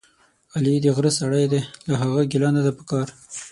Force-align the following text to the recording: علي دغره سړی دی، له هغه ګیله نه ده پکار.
علي 0.55 0.73
دغره 0.85 1.11
سړی 1.19 1.45
دی، 1.51 1.61
له 1.87 1.93
هغه 2.01 2.21
ګیله 2.31 2.49
نه 2.55 2.61
ده 2.65 2.71
پکار. 2.79 3.07